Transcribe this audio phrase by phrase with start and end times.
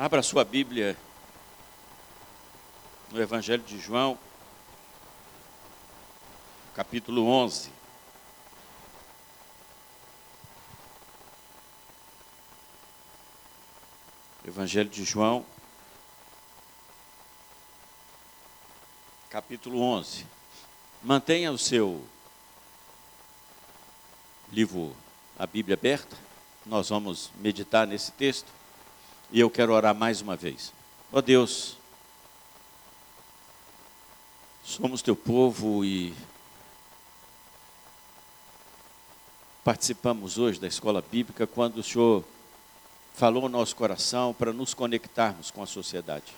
[0.00, 0.96] Abra sua Bíblia
[3.10, 4.16] no Evangelho de João,
[6.72, 7.72] capítulo 11.
[14.46, 15.44] Evangelho de João,
[19.28, 20.24] capítulo 11.
[21.02, 22.06] Mantenha o seu
[24.52, 24.94] livro,
[25.36, 26.16] a Bíblia aberta.
[26.64, 28.57] Nós vamos meditar nesse texto.
[29.30, 30.72] E eu quero orar mais uma vez.
[31.12, 31.76] Ó oh Deus,
[34.64, 36.14] somos teu povo e
[39.62, 42.24] participamos hoje da escola bíblica quando o Senhor
[43.12, 46.32] falou no nosso coração para nos conectarmos com a sociedade.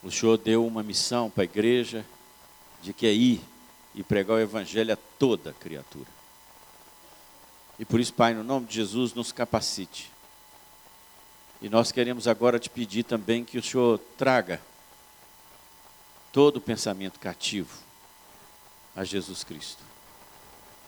[0.00, 2.06] O Senhor deu uma missão para a igreja
[2.80, 3.40] de que é ir
[3.96, 6.21] e pregar o evangelho a toda criatura.
[7.78, 10.10] E por isso, Pai, no nome de Jesus, nos capacite.
[11.60, 14.60] E nós queremos agora te pedir também que o Senhor traga
[16.32, 17.78] todo o pensamento cativo
[18.96, 19.82] a Jesus Cristo.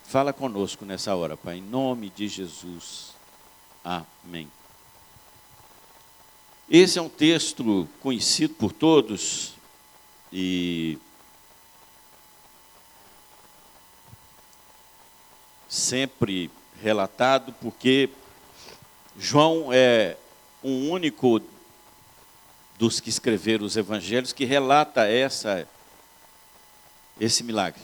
[0.05, 3.13] Fala conosco nessa hora, Pai, em nome de Jesus.
[3.85, 4.51] Amém.
[6.69, 9.55] Esse é um texto conhecido por todos
[10.33, 10.99] e
[15.69, 16.51] sempre
[16.85, 18.11] relatado, porque
[19.19, 20.19] João é
[20.63, 21.41] um único
[22.79, 25.67] dos que escreveram os evangelhos que relata essa
[27.19, 27.81] esse milagre.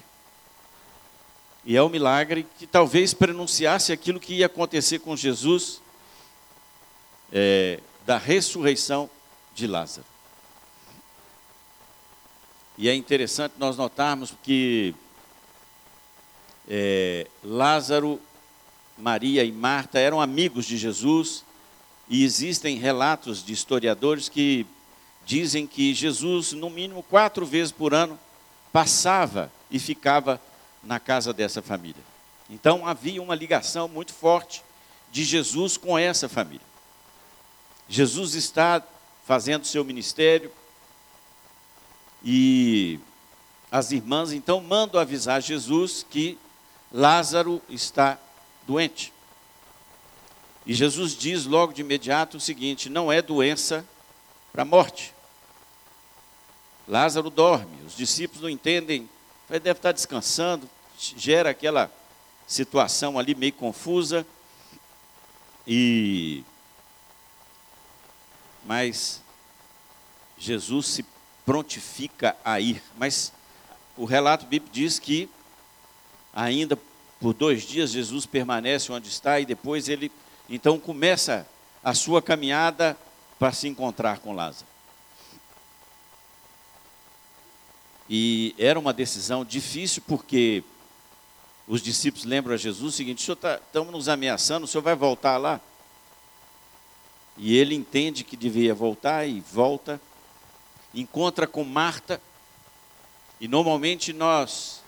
[1.64, 5.80] E é o um milagre que talvez pronunciasse aquilo que ia acontecer com Jesus
[7.32, 9.08] é, da ressurreição
[9.54, 10.06] de Lázaro.
[12.76, 14.94] E é interessante nós notarmos que
[16.68, 18.20] é, Lázaro
[19.00, 21.44] Maria e Marta eram amigos de Jesus,
[22.08, 24.66] e existem relatos de historiadores que
[25.24, 28.18] dizem que Jesus, no mínimo quatro vezes por ano,
[28.72, 30.40] passava e ficava
[30.82, 32.02] na casa dessa família.
[32.48, 34.62] Então havia uma ligação muito forte
[35.12, 36.66] de Jesus com essa família.
[37.88, 38.82] Jesus está
[39.24, 40.50] fazendo seu ministério
[42.24, 42.98] e
[43.70, 46.36] as irmãs então mandam avisar Jesus que
[46.92, 48.18] Lázaro está
[48.66, 49.12] doente.
[50.66, 53.84] E Jesus diz logo de imediato o seguinte: não é doença
[54.52, 55.14] para a morte.
[56.86, 59.08] Lázaro dorme, os discípulos não entendem,
[59.48, 60.68] ele deve estar descansando,
[60.98, 61.90] gera aquela
[62.46, 64.26] situação ali meio confusa.
[65.66, 66.44] E
[68.64, 69.22] mas
[70.38, 71.04] Jesus se
[71.44, 73.32] prontifica a ir, mas
[73.96, 75.28] o relato bíblico diz que
[76.32, 76.76] ainda
[77.20, 80.10] por dois dias Jesus permanece onde está e depois ele
[80.48, 81.46] então começa
[81.84, 82.96] a sua caminhada
[83.38, 84.66] para se encontrar com Lázaro.
[88.08, 90.64] E era uma decisão difícil porque
[91.68, 94.96] os discípulos lembram a Jesus o seguinte: o senhor está, nos ameaçando, o senhor vai
[94.96, 95.60] voltar lá?
[97.38, 100.00] E ele entende que devia voltar e volta,
[100.92, 102.20] encontra com Marta,
[103.40, 104.79] e normalmente nós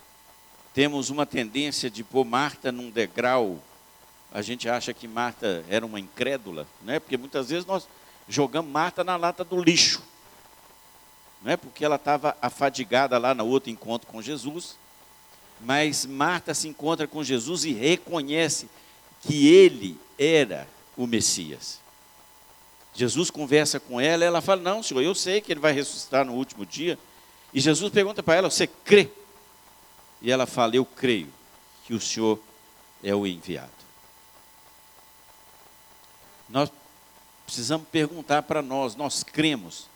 [0.75, 3.63] temos uma tendência de pôr Marta num degrau.
[4.33, 6.99] A gente acha que Marta era uma incrédula, né?
[6.99, 7.87] porque muitas vezes nós
[8.29, 10.03] jogamos Marta na lata do lixo.
[11.43, 14.77] Não é porque ela estava afadigada lá no outro encontro com Jesus,
[15.61, 18.69] mas Marta se encontra com Jesus e reconhece
[19.23, 20.67] que ele era
[20.97, 21.81] o Messias.
[22.95, 26.35] Jesus conversa com ela, ela fala: Não, senhor, eu sei que ele vai ressuscitar no
[26.35, 26.99] último dia.
[27.53, 29.11] E Jesus pergunta para ela: Você crê?
[30.23, 31.33] E ela fala: Eu creio
[31.85, 32.39] que o Senhor
[33.03, 33.71] é o enviado.
[36.49, 36.71] Nós
[37.45, 39.87] precisamos perguntar para nós: nós cremos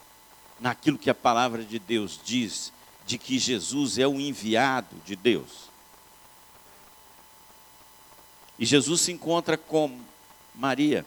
[0.58, 2.72] naquilo que a palavra de Deus diz,
[3.06, 5.66] de que Jesus é o enviado de Deus?
[8.58, 10.00] E Jesus se encontra com
[10.54, 11.04] Maria,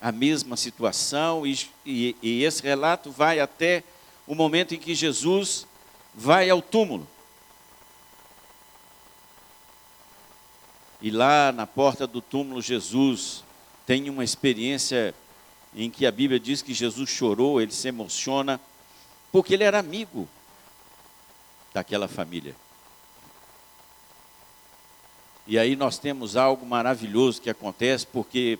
[0.00, 3.84] a mesma situação, e, e, e esse relato vai até
[4.26, 5.66] o momento em que Jesus
[6.14, 7.06] vai ao túmulo.
[11.02, 13.42] E lá na porta do túmulo, Jesus
[13.86, 15.14] tem uma experiência
[15.74, 18.60] em que a Bíblia diz que Jesus chorou, ele se emociona,
[19.32, 20.28] porque ele era amigo
[21.72, 22.54] daquela família.
[25.46, 28.58] E aí nós temos algo maravilhoso que acontece, porque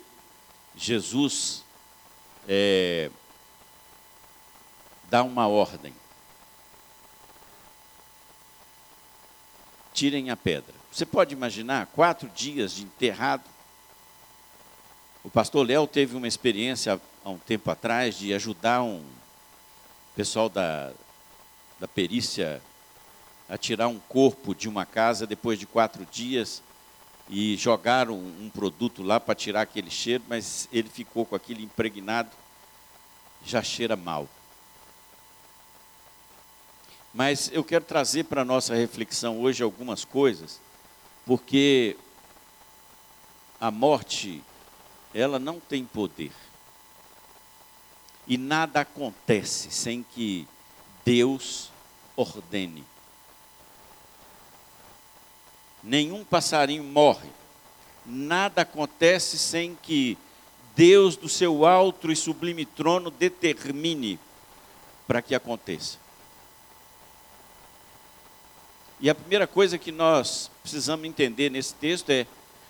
[0.77, 1.65] Jesus
[2.49, 3.11] é,
[5.09, 5.95] dá uma ordem.
[9.93, 10.80] Tirem a pedra.
[10.93, 13.45] Você pode imaginar quatro dias de enterrado?
[15.23, 19.05] O pastor Léo teve uma experiência há um tempo atrás de ajudar um
[20.17, 20.93] pessoal da,
[21.79, 22.61] da perícia
[23.49, 26.63] a tirar um corpo de uma casa depois de quatro dias
[27.29, 32.31] e jogaram um, produto lá para tirar aquele cheiro, mas ele ficou com aquele impregnado,
[33.45, 34.29] já cheira mal.
[37.15, 40.61] Mas eu quero trazer para a nossa reflexão hoje algumas coisas,
[41.25, 41.97] porque
[43.61, 44.43] a morte,
[45.15, 46.33] ela não tem poder.
[48.27, 50.47] E nada acontece sem que
[51.05, 51.71] Deus
[52.17, 52.85] ordene.
[55.83, 57.29] Nenhum passarinho morre.
[58.07, 60.17] Nada acontece sem que
[60.75, 64.19] Deus, do seu alto e sublime trono, determine
[65.07, 65.99] para que aconteça.
[69.01, 72.27] E a primeira coisa que nós precisamos entender nesse texto é: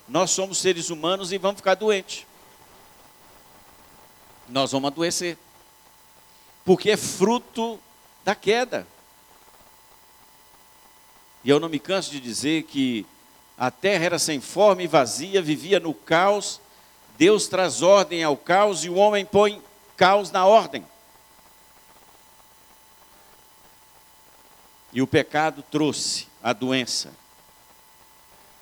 [0.09, 2.25] nós somos seres humanos e vamos ficar doentes.
[4.49, 5.37] Nós vamos adoecer.
[6.65, 7.81] Porque é fruto
[8.25, 8.87] da queda.
[11.43, 13.07] E eu não me canso de dizer que
[13.57, 16.61] a terra era sem forma e vazia, vivia no caos.
[17.19, 19.61] Deus traz ordem ao caos e o homem põe
[19.97, 20.85] caos na ordem.
[24.93, 27.13] E o pecado trouxe a doença.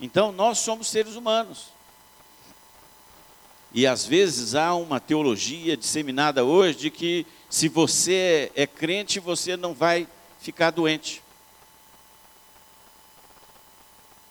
[0.00, 1.69] Então, nós somos seres humanos.
[3.72, 9.56] E às vezes há uma teologia disseminada hoje de que se você é crente, você
[9.56, 10.08] não vai
[10.40, 11.22] ficar doente.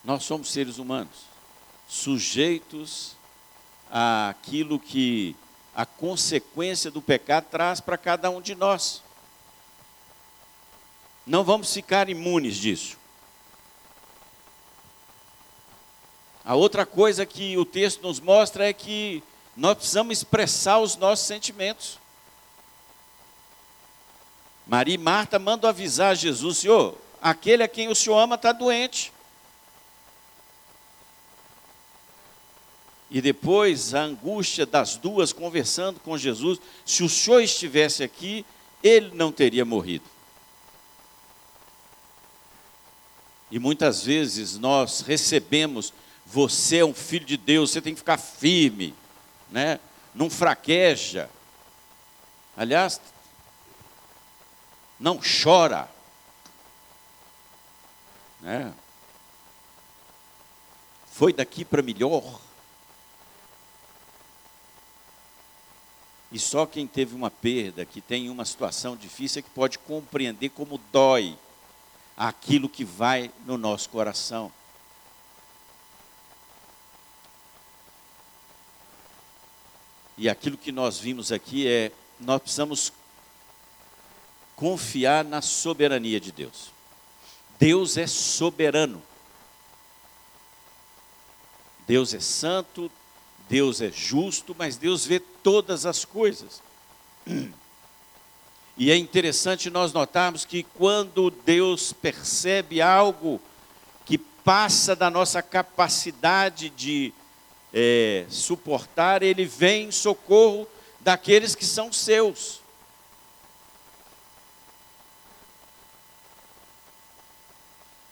[0.04, 1.26] Nós somos seres humanos,
[1.88, 3.16] sujeitos
[3.92, 5.36] àquilo que
[5.76, 9.04] a consequência do pecado traz para cada um de nós.
[11.28, 12.98] Não vamos ficar imunes disso.
[16.46, 19.22] A outra coisa que o texto nos mostra é que
[19.54, 22.00] nós precisamos expressar os nossos sentimentos.
[24.66, 29.12] Maria e Marta mandam avisar Jesus: Senhor, aquele a quem o Senhor ama está doente.
[33.12, 38.46] E depois a angústia das duas conversando com Jesus: se o Senhor estivesse aqui,
[38.82, 40.17] ele não teria morrido.
[43.50, 45.94] E muitas vezes nós recebemos,
[46.26, 48.94] você é um filho de Deus, você tem que ficar firme,
[49.50, 49.80] né?
[50.14, 51.30] não fraqueja.
[52.56, 53.00] Aliás,
[55.00, 55.88] não chora.
[58.42, 58.74] Né?
[61.12, 62.42] Foi daqui para melhor.
[66.32, 70.50] E só quem teve uma perda, que tem uma situação difícil, é que pode compreender
[70.50, 71.38] como dói
[72.18, 74.52] aquilo que vai no nosso coração.
[80.18, 82.92] E aquilo que nós vimos aqui é: nós precisamos
[84.56, 86.72] confiar na soberania de Deus.
[87.60, 89.02] Deus é soberano.
[91.86, 92.92] Deus é santo,
[93.48, 96.62] Deus é justo, mas Deus vê todas as coisas.
[98.78, 103.42] E é interessante nós notarmos que quando Deus percebe algo
[104.06, 107.12] que passa da nossa capacidade de
[107.74, 110.68] é, suportar, Ele vem em socorro
[111.00, 112.62] daqueles que são seus.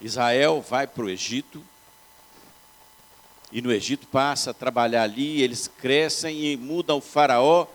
[0.02, 1.64] Israel vai para o Egito,
[3.52, 7.68] e no Egito passa a trabalhar ali, eles crescem e mudam o faraó,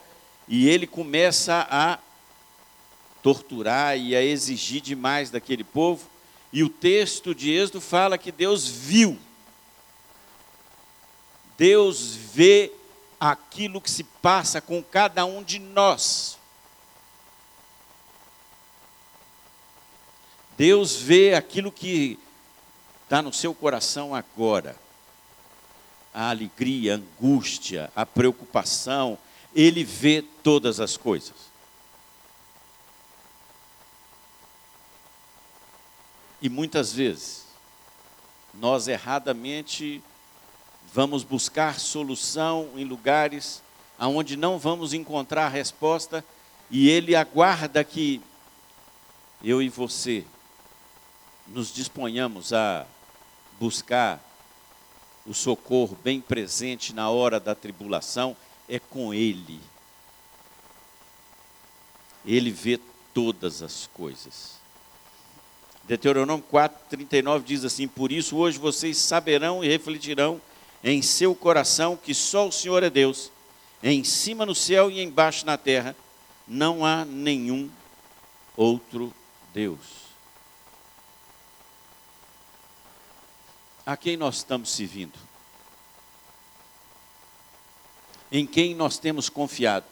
[0.49, 1.99] e ele começa a
[3.23, 6.09] torturar e a exigir demais daquele povo.
[6.53, 9.19] E o texto de Êxodo fala que Deus viu.
[11.57, 12.73] Deus vê
[13.21, 16.39] aquilo que se passa com cada um de nós.
[20.57, 22.19] Deus vê aquilo que
[23.05, 24.77] está no seu coração agora.
[26.13, 29.19] A alegria, a angústia, a preocupação,
[29.55, 31.50] Ele vê todas as coisas.
[36.43, 37.45] E muitas vezes,
[38.55, 40.03] nós erradamente
[40.93, 43.63] vamos buscar solução em lugares
[43.99, 46.25] aonde não vamos encontrar resposta
[46.71, 48.21] e ele aguarda que
[49.43, 50.25] eu e você
[51.47, 52.87] nos disponhamos a
[53.59, 54.21] buscar
[55.27, 58.37] o socorro bem presente na hora da tribulação
[58.69, 59.61] é com ele.
[62.25, 62.81] Ele vê
[63.13, 64.60] todas as coisas.
[65.91, 70.41] Deuteronômio 4, 39 diz assim: Por isso hoje vocês saberão e refletirão
[70.85, 73.33] em seu coração que só o Senhor é Deus.
[73.83, 75.97] em cima no céu e embaixo na terra,
[76.47, 77.69] não há nenhum
[78.57, 79.13] outro
[79.53, 79.81] Deus.
[83.85, 85.19] A quem nós estamos servindo?
[88.31, 89.87] Em quem nós temos confiado?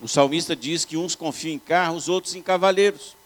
[0.00, 3.16] O salmista diz que uns confiam em carros, outros em cavaleiros.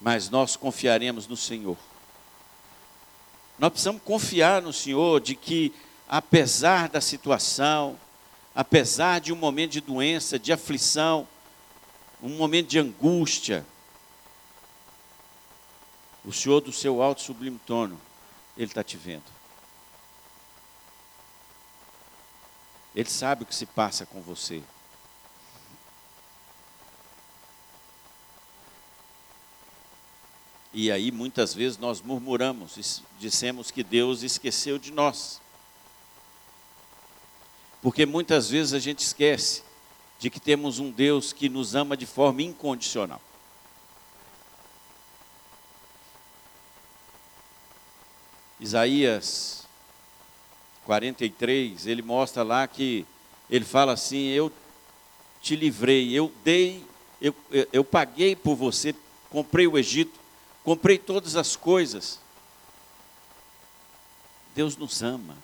[0.00, 1.76] Mas nós confiaremos no Senhor.
[3.58, 5.72] Nós precisamos confiar no Senhor de que,
[6.08, 7.98] apesar da situação,
[8.54, 11.26] apesar de um momento de doença, de aflição,
[12.22, 13.64] um momento de angústia,
[16.24, 17.98] o Senhor do seu alto sublime trono,
[18.56, 19.35] Ele está te vendo.
[22.96, 24.62] Ele sabe o que se passa com você.
[30.72, 35.42] E aí muitas vezes nós murmuramos, dissemos que Deus esqueceu de nós.
[37.82, 39.62] Porque muitas vezes a gente esquece
[40.18, 43.20] de que temos um Deus que nos ama de forma incondicional.
[48.58, 49.65] Isaías
[50.86, 53.04] 43, ele mostra lá que
[53.50, 54.50] ele fala assim: Eu
[55.42, 56.82] te livrei, eu dei,
[57.20, 57.34] eu,
[57.72, 58.94] eu, paguei por você,
[59.28, 60.18] comprei o Egito,
[60.64, 62.20] comprei todas as coisas.
[64.54, 65.36] Deus nos ama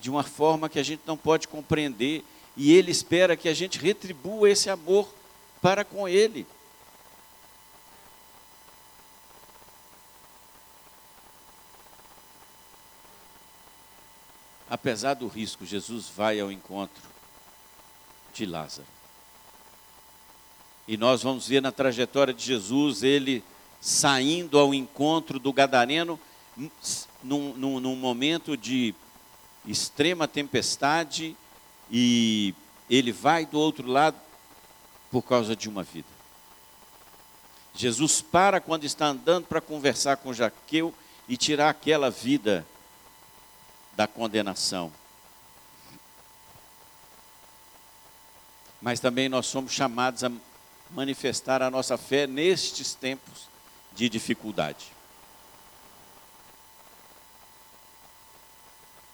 [0.00, 2.24] de uma forma que a gente não pode compreender
[2.56, 5.08] e Ele espera que a gente retribua esse amor
[5.62, 6.46] para com Ele.
[14.74, 17.04] Apesar do risco, Jesus vai ao encontro
[18.32, 18.88] de Lázaro.
[20.88, 23.44] E nós vamos ver na trajetória de Jesus ele
[23.80, 26.18] saindo ao encontro do Gadareno
[27.22, 28.92] num, num, num momento de
[29.64, 31.36] extrema tempestade
[31.88, 32.52] e
[32.90, 34.16] ele vai do outro lado
[35.08, 36.08] por causa de uma vida.
[37.76, 40.92] Jesus para quando está andando para conversar com Jaqueu
[41.28, 42.66] e tirar aquela vida
[43.96, 44.92] da condenação.
[48.80, 50.30] Mas também nós somos chamados a
[50.90, 53.48] manifestar a nossa fé nestes tempos
[53.94, 54.92] de dificuldade.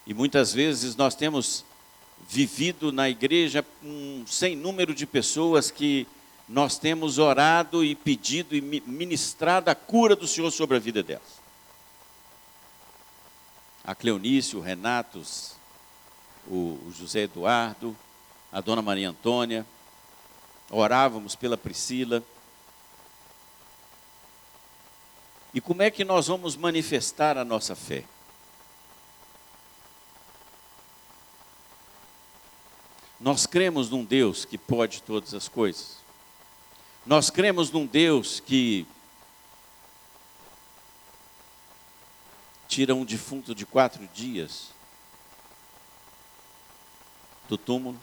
[0.06, 1.64] E muitas vezes nós temos
[2.28, 6.06] vivido na igreja um sem número de pessoas que
[6.48, 11.39] nós temos orado e pedido e ministrado a cura do Senhor sobre a vida delas.
[13.84, 15.54] A Cleonice, o Renatos,
[16.46, 17.96] o José Eduardo,
[18.52, 19.66] a Dona Maria Antônia,
[20.70, 22.22] orávamos pela Priscila.
[25.52, 28.04] E como é que nós vamos manifestar a nossa fé?
[33.20, 35.98] Nós cremos num Deus que pode todas as coisas.
[37.04, 38.86] Nós cremos num Deus que
[42.70, 44.68] tira um defunto de quatro dias
[47.48, 48.00] do túmulo.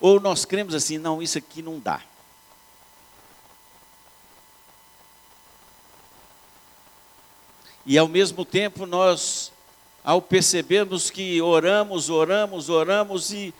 [0.00, 2.02] Ou nós cremos assim, não, isso aqui não dá.
[7.84, 9.52] E ao mesmo tempo nós
[10.02, 13.52] ao percebermos que oramos, oramos, oramos e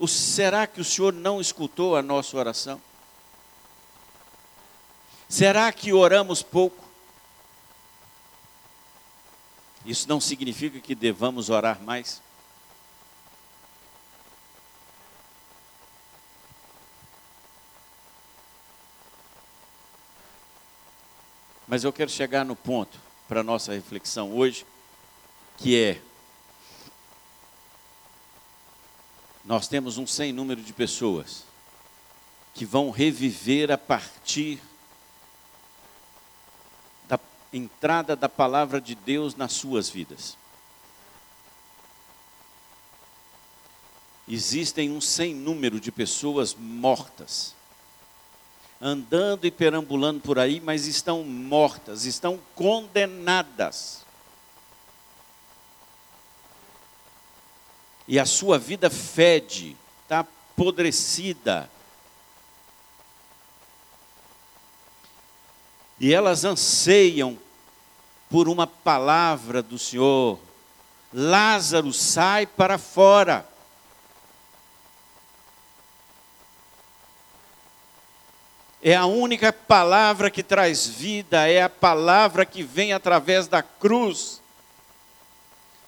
[0.00, 2.82] o, será que o Senhor não escutou a nossa oração?
[5.28, 6.85] Será que oramos pouco?
[9.86, 12.20] Isso não significa que devamos orar mais.
[21.68, 24.66] Mas eu quero chegar no ponto para nossa reflexão hoje
[25.56, 26.00] que é
[29.44, 31.44] nós temos um sem número de pessoas
[32.52, 34.60] que vão reviver a partir
[37.52, 40.36] entrada da palavra de Deus nas suas vidas.
[44.28, 47.54] Existem um sem número de pessoas mortas,
[48.80, 54.06] andando e perambulando por aí, mas estão mortas, estão condenadas.
[58.08, 61.68] e a sua vida fede, está apodrecida.
[65.98, 67.38] E elas anseiam
[68.28, 70.38] por uma palavra do Senhor.
[71.12, 73.46] Lázaro, sai para fora.
[78.88, 84.40] é a única palavra que traz vida, é a palavra que vem através da cruz.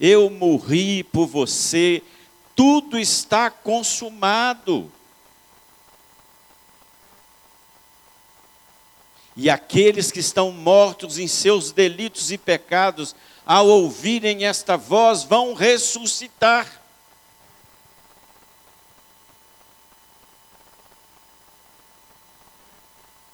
[0.01, 2.03] Eu morri por você,
[2.57, 4.91] tudo está consumado.
[9.41, 13.15] E aqueles que estão mortos em seus delitos e pecados,
[13.47, 16.83] ao ouvirem esta voz, vão ressuscitar.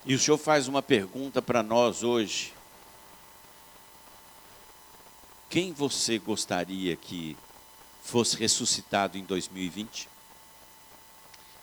[0.04, 2.52] E o Senhor faz uma pergunta para nós hoje.
[5.48, 7.34] Quem você gostaria que
[8.02, 10.06] fosse ressuscitado em 2020?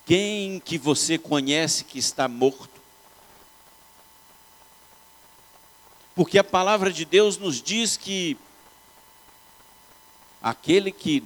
[0.03, 2.80] Quem que você conhece que está morto?
[6.15, 8.37] Porque a palavra de Deus nos diz que
[10.41, 11.23] aquele que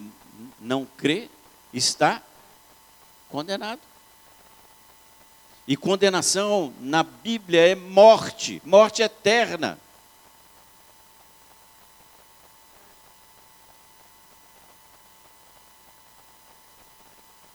[0.60, 1.30] não crê
[1.74, 2.22] está
[3.30, 3.82] condenado.
[5.68, 9.80] E condenação na Bíblia é morte, morte eterna.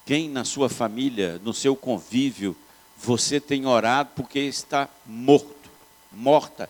[0.05, 2.57] Quem na sua família, no seu convívio,
[2.97, 5.71] você tem orado porque está morto,
[6.11, 6.69] morta?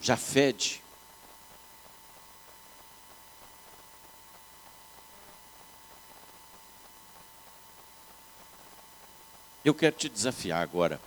[0.00, 0.82] Já fede.
[9.64, 11.00] Eu quero te desafiar agora.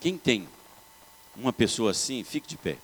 [0.00, 0.48] Quem tem
[1.34, 2.76] uma pessoa assim, fique de pé.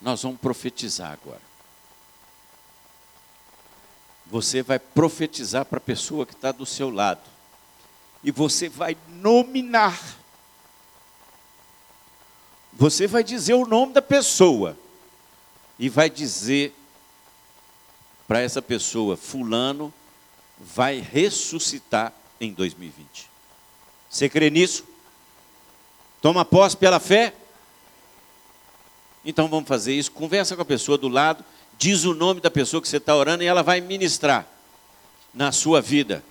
[0.00, 1.47] Nós vamos profetizar agora.
[4.30, 7.22] Você vai profetizar para a pessoa que está do seu lado.
[8.22, 10.18] E você vai nominar
[12.78, 14.78] você vai dizer o nome da pessoa
[15.80, 16.72] e vai dizer
[18.28, 19.92] para essa pessoa: Fulano
[20.60, 23.28] vai ressuscitar em 2020.
[24.08, 24.84] Você crê nisso?
[26.22, 27.34] Toma posse pela fé?
[29.24, 30.12] Então vamos fazer isso.
[30.12, 31.44] Conversa com a pessoa do lado,
[31.78, 34.46] diz o nome da pessoa que você está orando e ela vai ministrar
[35.32, 36.24] na sua vida.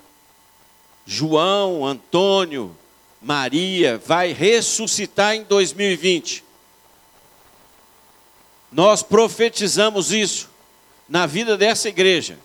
[1.06, 2.78] João, Antônio,
[3.22, 6.44] Maria vai ressuscitar em 2020.
[8.70, 10.50] Nós profetizamos isso
[11.08, 12.38] na vida dessa igreja.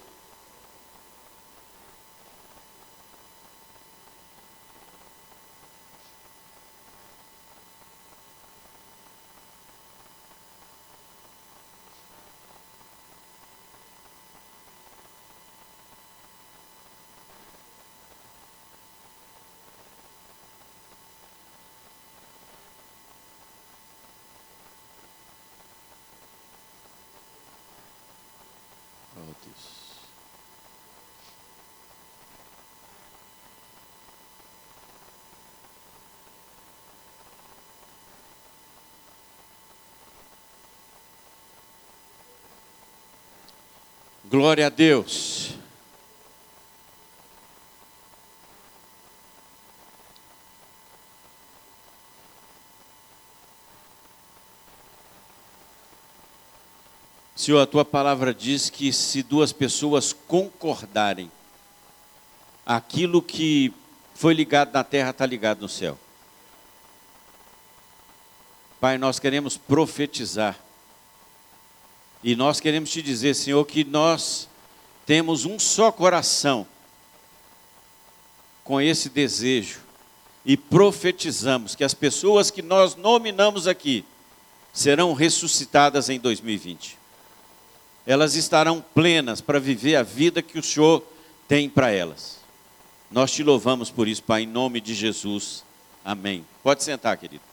[44.32, 45.50] Glória a Deus.
[57.36, 61.30] Senhor, a tua palavra diz que se duas pessoas concordarem,
[62.64, 63.70] aquilo que
[64.14, 65.98] foi ligado na terra está ligado no céu.
[68.80, 70.58] Pai, nós queremos profetizar
[72.22, 74.48] e nós queremos te dizer, Senhor, que nós
[75.04, 76.66] temos um só coração
[78.62, 79.80] com esse desejo
[80.44, 84.04] e profetizamos que as pessoas que nós nominamos aqui
[84.72, 86.98] serão ressuscitadas em 2020.
[88.06, 91.04] Elas estarão plenas para viver a vida que o Senhor
[91.46, 92.38] tem para elas.
[93.10, 95.64] Nós te louvamos por isso, Pai, em nome de Jesus.
[96.04, 96.44] Amém.
[96.62, 97.51] Pode sentar, querido.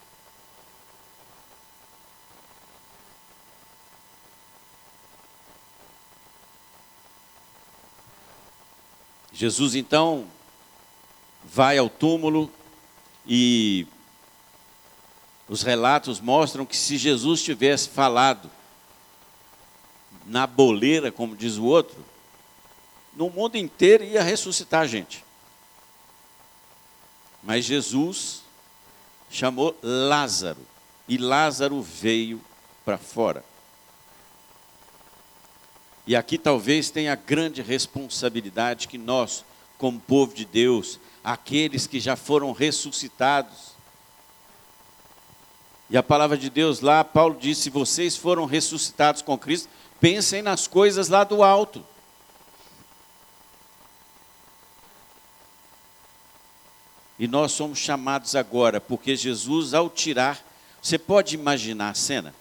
[9.40, 10.28] Jesus então
[11.46, 12.52] vai ao túmulo
[13.26, 13.88] e
[15.48, 18.52] os relatos mostram que se Jesus tivesse falado
[20.26, 22.04] na boleira, como diz o outro,
[23.16, 25.24] no mundo inteiro ia ressuscitar a gente.
[27.42, 28.42] Mas Jesus
[29.30, 30.68] chamou Lázaro
[31.08, 32.42] e Lázaro veio
[32.84, 33.46] para fora.
[36.10, 39.46] E aqui talvez tenha a grande responsabilidade que nós,
[39.78, 43.76] como povo de Deus, aqueles que já foram ressuscitados,
[45.88, 49.70] E a palavra de Deus lá, Paulo disse: se vocês foram ressuscitados com Cristo,
[50.00, 51.86] pensem nas coisas lá do alto.
[57.20, 60.44] E nós somos chamados agora, porque Jesus, ao tirar,
[60.82, 62.36] você pode imaginar a cena?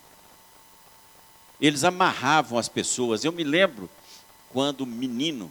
[1.61, 3.25] Eles amarravam as pessoas.
[3.25, 3.91] Eu me lembro
[4.53, 5.51] quando menino,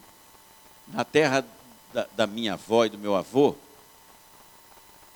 [0.87, 1.45] na terra
[1.93, 3.55] da, da minha avó e do meu avô,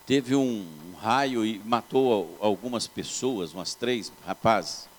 [0.06, 4.90] teve um, um raio e matou algumas pessoas, umas três rapazes.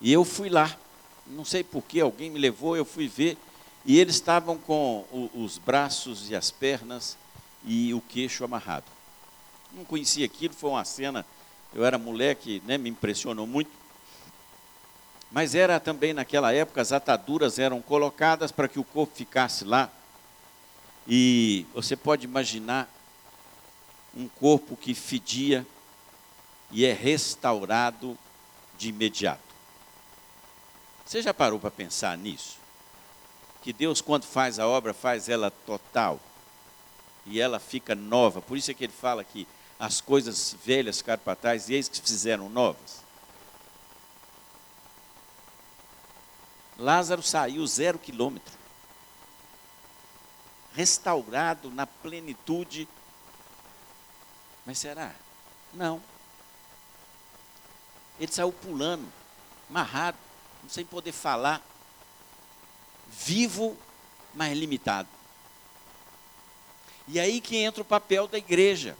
[0.00, 0.76] E eu fui lá,
[1.26, 3.36] não sei porquê, alguém me levou, eu fui ver,
[3.84, 7.16] e eles estavam com o, os braços e as pernas
[7.64, 8.86] e o queixo amarrado.
[9.72, 11.24] Não conhecia aquilo, foi uma cena,
[11.74, 13.70] eu era moleque, né, me impressionou muito.
[15.30, 19.90] Mas era também naquela época, as ataduras eram colocadas para que o corpo ficasse lá.
[21.06, 22.88] E você pode imaginar
[24.16, 25.66] um corpo que fedia
[26.70, 28.18] e é restaurado
[28.76, 29.40] de imediato.
[31.04, 32.58] Você já parou para pensar nisso?
[33.62, 36.20] Que Deus, quando faz a obra, faz ela total
[37.26, 38.40] e ela fica nova.
[38.40, 39.46] Por isso é que ele fala que
[39.78, 43.07] as coisas velhas ficaram para trás e eis que se fizeram novas.
[46.78, 48.56] Lázaro saiu zero quilômetro,
[50.74, 52.88] restaurado na plenitude.
[54.64, 55.12] Mas será?
[55.74, 56.00] Não.
[58.20, 59.10] Ele saiu pulando,
[59.68, 60.18] amarrado,
[60.68, 61.60] sem poder falar,
[63.08, 63.76] vivo,
[64.32, 65.08] mas limitado.
[67.08, 68.96] E aí que entra o papel da igreja.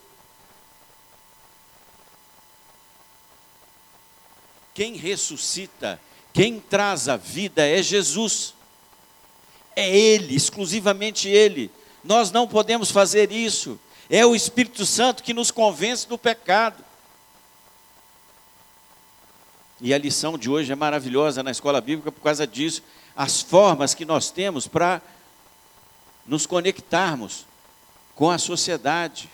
[4.72, 6.00] Quem ressuscita,
[6.38, 8.54] quem traz a vida é Jesus.
[9.74, 11.68] É Ele, exclusivamente Ele.
[12.04, 13.76] Nós não podemos fazer isso.
[14.08, 16.84] É o Espírito Santo que nos convence do pecado.
[19.80, 22.84] E a lição de hoje é maravilhosa na escola bíblica por causa disso.
[23.16, 25.02] As formas que nós temos para
[26.24, 27.46] nos conectarmos
[28.14, 29.28] com a sociedade.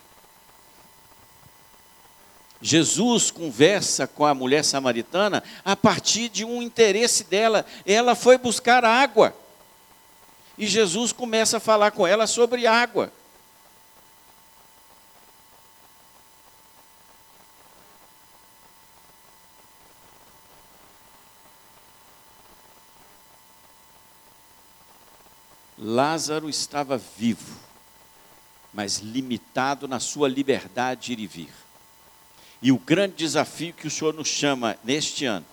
[2.60, 7.66] Jesus conversa com a mulher samaritana a partir de um interesse dela.
[7.84, 9.36] Ela foi buscar água.
[10.56, 13.12] E Jesus começa a falar com ela sobre água.
[25.76, 27.64] Lázaro estava vivo
[28.74, 31.63] mas limitado na sua liberdade de ir e vir.
[32.64, 35.44] E o grande desafio que o Senhor nos chama neste ano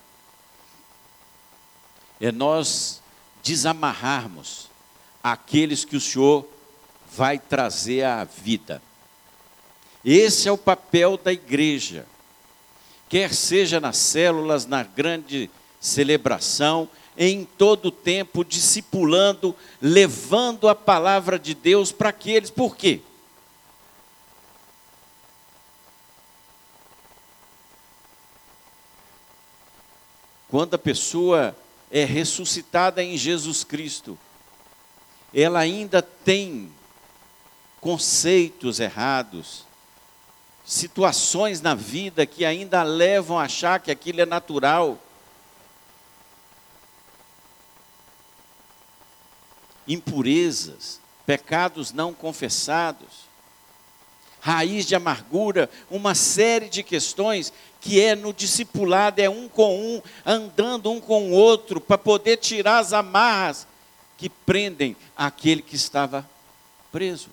[2.22, 3.02] é nós
[3.44, 4.70] desamarrarmos
[5.22, 6.48] aqueles que o Senhor
[7.14, 8.82] vai trazer à vida.
[10.06, 12.08] Esse é o papel da igreja.
[13.10, 21.38] Quer seja nas células, na grande celebração, em todo o tempo, discipulando, levando a palavra
[21.38, 22.50] de Deus para aqueles.
[22.50, 23.02] Por quê?
[30.52, 31.56] Quando a pessoa
[31.90, 34.20] é ressuscitada em Jesus Cristo,
[35.34, 36.70] ela ainda tem
[37.80, 39.66] conceitos errados,
[40.66, 45.00] situações na vida que ainda levam a achar que aquilo é natural.
[49.88, 53.32] Impurezas, pecados não confessados
[54.42, 60.02] raiz de amargura, uma série de questões que é no discipulado, é um com um,
[60.24, 63.68] andando um com o outro, para poder tirar as amarras
[64.18, 66.30] que prendem aquele que estava
[66.92, 67.30] preso.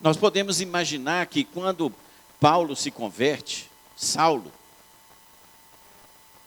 [0.00, 1.92] Nós podemos imaginar que quando
[2.38, 4.50] Paulo se converte, Saulo,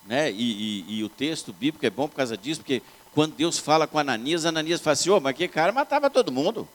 [0.05, 0.31] né?
[0.31, 2.81] E, e, e, o texto bíblico é bom por causa disso, porque
[3.13, 6.31] quando Deus fala com Ananias, Ananias fala assim: Ô, oh, mas que cara matava todo
[6.31, 6.67] mundo.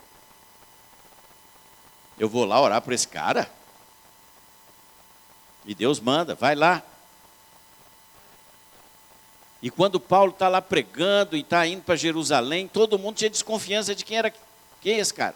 [2.18, 3.50] Eu vou lá orar por esse cara.
[5.64, 6.82] E Deus manda, vai lá.
[9.60, 13.94] E quando Paulo está lá pregando e está indo para Jerusalém, todo mundo tinha desconfiança
[13.94, 14.32] de quem era
[14.80, 15.34] quem é esse cara.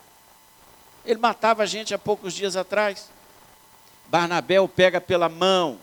[1.05, 3.11] Ele matava a gente há poucos dias atrás.
[4.07, 5.79] Barnabé o pega pela mão,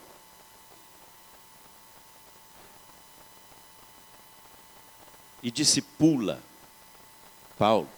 [5.42, 6.42] e discipula
[7.58, 7.90] Paulo.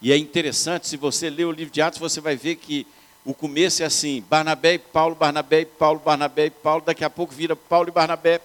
[0.00, 2.86] E é interessante, se você ler o livro de Atos, você vai ver que
[3.24, 7.10] o começo é assim: Barnabé e Paulo, Barnabé e Paulo, Barnabé e Paulo, daqui a
[7.10, 8.40] pouco vira Paulo e Barnabé,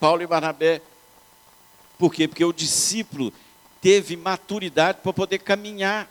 [0.00, 0.80] Paulo e Barnabé.
[1.98, 2.26] Por quê?
[2.26, 3.32] Porque o discípulo
[3.80, 6.08] teve maturidade para poder caminhar.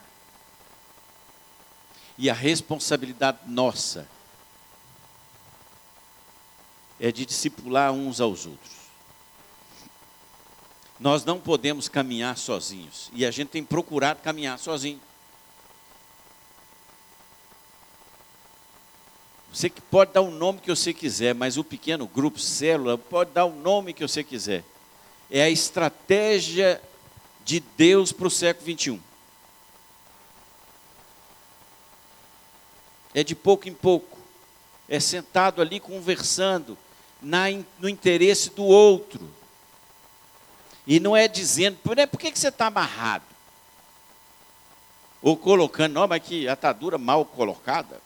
[2.18, 4.08] E a responsabilidade nossa
[7.00, 8.81] é de discipular uns aos outros.
[11.02, 13.10] Nós não podemos caminhar sozinhos.
[13.12, 15.02] E a gente tem procurado caminhar sozinho.
[19.52, 23.46] Você pode dar o nome que você quiser, mas o pequeno grupo, célula, pode dar
[23.46, 24.64] o nome que você quiser.
[25.30, 26.80] É a estratégia
[27.44, 29.00] de Deus para o século 21.
[33.16, 34.20] É de pouco em pouco.
[34.88, 36.78] É sentado ali conversando
[37.20, 37.46] na,
[37.80, 39.41] no interesse do outro
[40.86, 43.24] e não é dizendo, por, por que, que você está amarrado?
[45.22, 48.02] Ou colocando, não, mas que atadura mal colocada.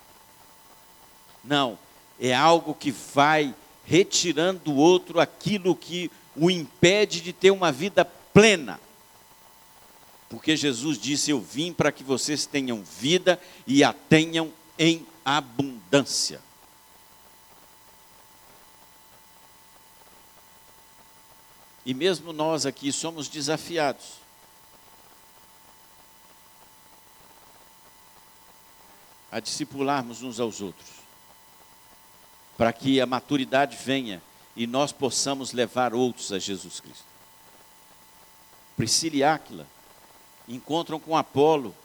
[1.44, 1.78] Não,
[2.20, 8.04] é algo que vai retirando do outro aquilo que o impede de ter uma vida
[8.04, 8.80] plena.
[10.28, 16.42] Porque Jesus disse: Eu vim para que vocês tenham vida e a tenham em abundância.
[21.86, 24.16] E mesmo nós aqui somos desafiados.
[29.32, 30.90] A discipularmos uns aos outros,
[32.58, 34.22] para que a maturidade venha
[34.56, 37.06] e nós possamos levar outros a Jesus Cristo.
[38.78, 39.68] Priscila e Áquila
[40.48, 41.76] encontram com Apolo,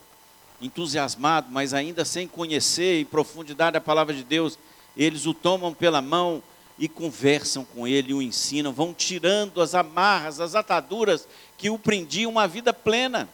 [0.61, 4.59] entusiasmado, mas ainda sem conhecer em profundidade a palavra de Deus,
[4.97, 6.43] eles o tomam pela mão
[6.81, 12.31] e conversam com ele, o ensinam, vão tirando as amarras, as ataduras que o prendiam
[12.31, 13.29] uma vida plena.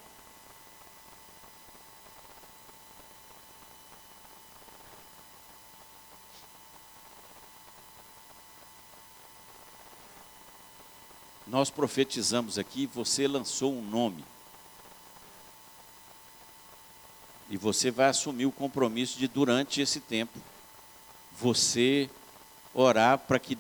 [11.47, 14.25] Nós profetizamos aqui, você lançou um nome.
[17.49, 20.37] E você vai assumir o compromisso de, durante esse tempo,
[21.39, 22.11] você
[22.77, 23.57] orar para que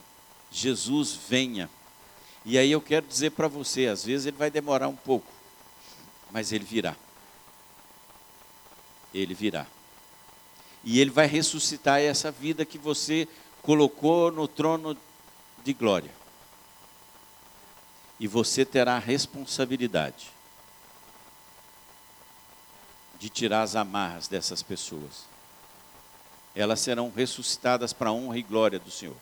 [0.52, 1.70] Jesus venha.
[2.44, 5.26] E aí eu quero dizer para você, às vezes ele vai demorar um pouco,
[6.30, 6.94] mas ele virá.
[9.12, 9.66] Ele virá.
[10.84, 13.26] E ele vai ressuscitar essa vida que você
[13.62, 14.96] colocou no trono
[15.64, 16.14] de glória.
[18.20, 20.30] E você terá a responsabilidade
[23.18, 25.35] de tirar as amarras dessas pessoas
[26.56, 29.16] elas serão ressuscitadas para a honra e glória do Senhor.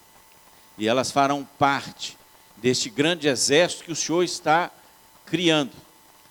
[0.79, 2.17] E elas farão parte
[2.57, 4.71] deste grande exército que o Senhor está
[5.27, 5.73] criando,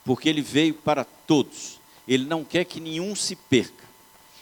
[0.06, 1.78] porque ele veio para todos.
[2.08, 3.84] Ele não quer que nenhum se perca,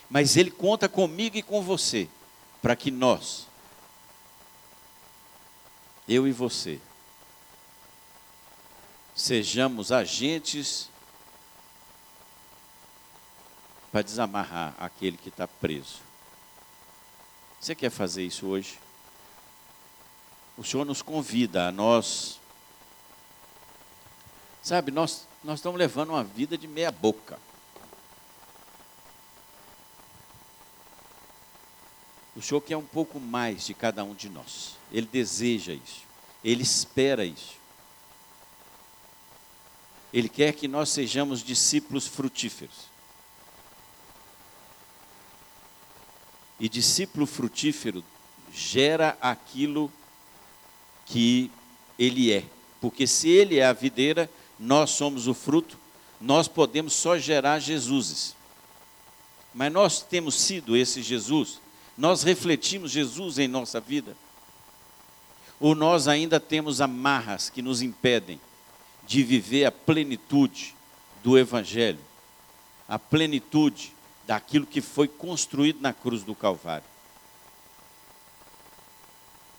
[0.08, 2.08] mas ele conta comigo e com você,
[2.62, 3.48] para que nós,
[6.08, 6.80] eu e você,
[9.16, 10.90] sejamos agentes
[13.92, 16.11] para desamarrar aquele que está preso.
[17.62, 18.80] Você quer fazer isso hoje?
[20.58, 22.40] O Senhor nos convida a nós.
[24.64, 27.38] Sabe, nós, nós estamos levando uma vida de meia boca.
[32.36, 34.76] O Senhor quer um pouco mais de cada um de nós.
[34.92, 36.02] Ele deseja isso.
[36.44, 37.58] Ele espera isso.
[40.12, 42.91] Ele quer que nós sejamos discípulos frutíferos.
[46.62, 48.04] E discípulo frutífero
[48.54, 49.92] gera aquilo
[51.08, 51.50] que
[51.98, 52.46] ele é.
[52.80, 55.76] Porque se ele é a videira, nós somos o fruto,
[56.22, 58.36] nós podemos só gerar Jesuses.
[59.52, 61.60] Mas nós temos sido esse Jesus?
[61.98, 64.16] Nós refletimos Jesus em nossa vida?
[65.60, 68.40] Ou nós ainda temos amarras que nos impedem
[69.08, 70.76] de viver a plenitude
[71.24, 72.00] do Evangelho,
[72.88, 73.92] a plenitude
[74.32, 76.86] daquilo que foi construído na cruz do Calvário.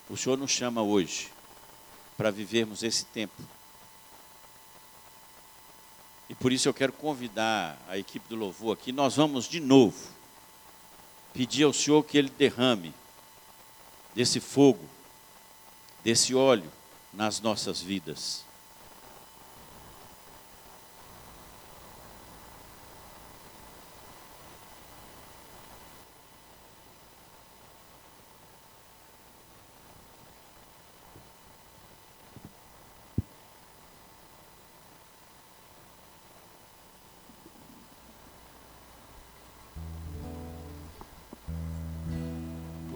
[0.09, 1.31] O Senhor nos chama hoje
[2.17, 3.35] para vivermos esse tempo.
[6.27, 8.93] E por isso eu quero convidar a equipe do louvor aqui.
[8.93, 10.09] Nós vamos de novo
[11.35, 12.95] pedir ao Senhor que Ele derrame
[14.15, 14.89] desse fogo,
[16.03, 16.73] desse óleo
[17.13, 18.43] nas nossas vidas.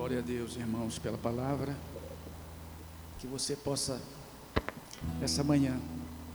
[0.06, 1.76] Glória a Deus, irmãos, pela palavra.
[3.18, 4.00] Que você possa,
[5.20, 5.80] essa manhã,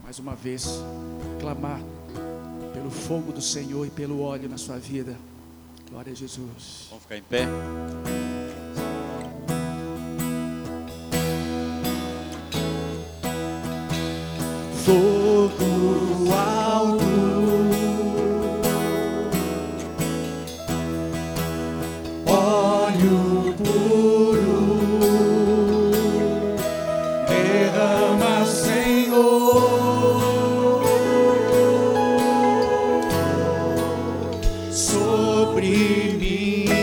[0.02, 0.66] mais uma vez,
[1.40, 1.80] clamar
[2.74, 5.16] pelo fogo do Senhor e pelo óleo na sua vida.
[5.88, 6.88] Glória a Jesus.
[6.90, 7.46] Vamos ficar em pé?
[35.62, 36.81] Sobre mim.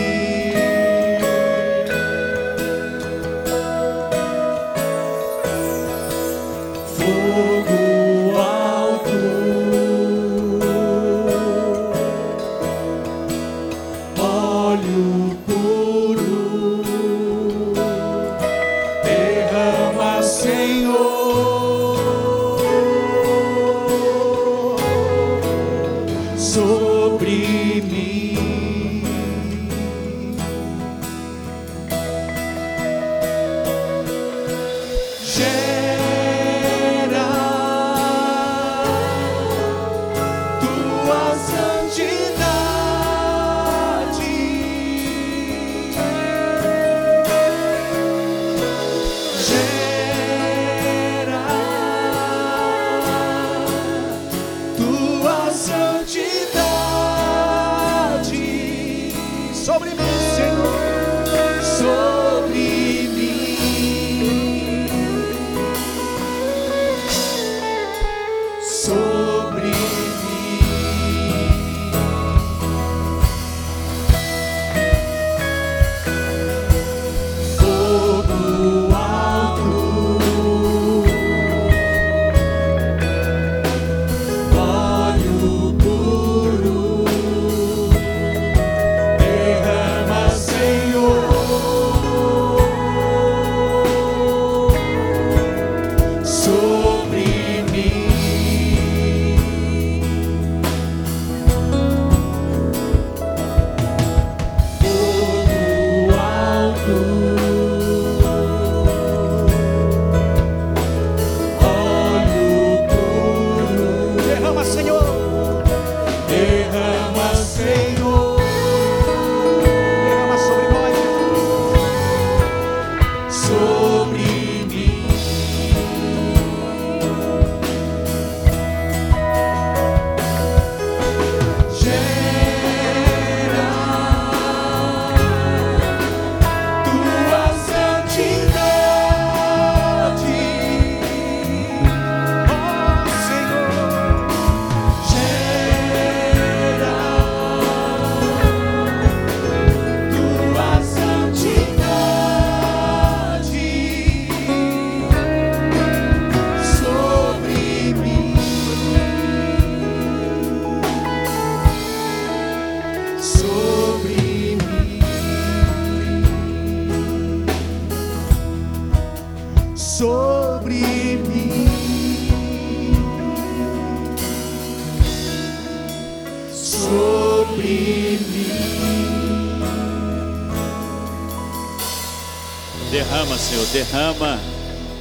[183.80, 184.38] Derrama,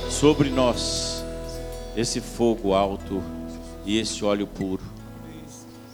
[0.09, 1.21] sobre nós
[1.97, 3.21] esse fogo alto
[3.85, 4.81] e esse óleo puro.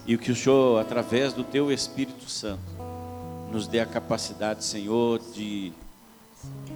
[0.06, 2.62] E que o Senhor, através do Teu Espírito Santo,
[3.52, 5.74] nos dê a capacidade, Senhor, de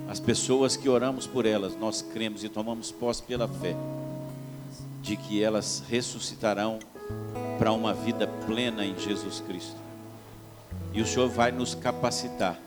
[0.09, 3.75] as pessoas que oramos por elas, nós cremos e tomamos posse pela fé,
[5.03, 6.79] de que elas ressuscitarão
[7.59, 9.77] para uma vida plena em Jesus Cristo.
[10.91, 12.59] E o Senhor vai nos capacitar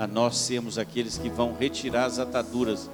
[0.00, 2.88] a nós sermos aqueles que vão retirar as ataduras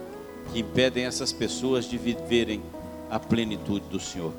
[0.53, 2.61] que impedem essas pessoas de viverem
[3.09, 4.33] a plenitude do Senhor.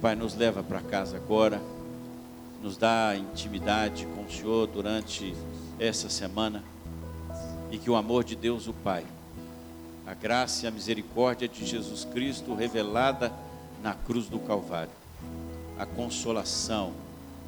[0.00, 1.60] Pai, nos leva para casa agora,
[2.62, 5.34] nos dá intimidade com o Senhor durante
[5.80, 6.62] essa semana
[7.72, 9.04] e que o amor de Deus, o Pai,
[10.06, 13.32] a graça e a misericórdia de Jesus Cristo revelada
[13.82, 14.92] na cruz do Calvário,
[15.76, 16.92] a consolação,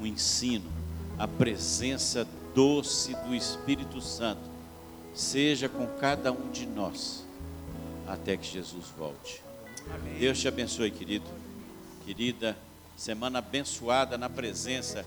[0.02, 0.68] o ensino,
[1.16, 4.42] a presença doce do Espírito Santo,
[5.14, 7.24] seja com cada um de nós,
[8.06, 9.42] até que Jesus volte.
[10.18, 11.26] Deus te abençoe, querido,
[12.04, 12.56] querida,
[12.96, 15.06] semana abençoada na presença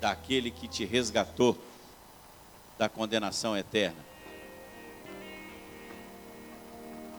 [0.00, 1.56] daquele que te resgatou
[2.78, 4.07] da condenação eterna.